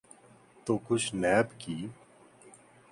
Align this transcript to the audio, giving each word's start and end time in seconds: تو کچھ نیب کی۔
تو 0.65 0.73
کچھ 0.87 1.07
نیب 1.15 1.47
کی۔ 1.59 1.77